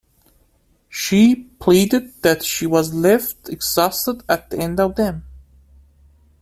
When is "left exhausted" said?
2.91-4.23